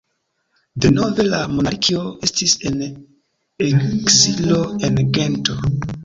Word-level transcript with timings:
Denove 0.85 1.25
la 1.25 1.41
monarkio 1.57 1.99
estis 2.27 2.55
en 2.69 2.79
ekzilo, 3.65 4.63
en 4.89 4.97
Gento. 5.19 5.59